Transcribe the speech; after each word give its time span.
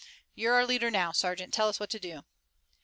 "You're 0.33 0.55
our 0.55 0.65
leader 0.65 0.89
now, 0.89 1.11
sergeant. 1.11 1.53
Tell 1.53 1.67
us 1.69 1.79
what 1.79 1.91
to 1.91 1.99
do." 1.99 2.23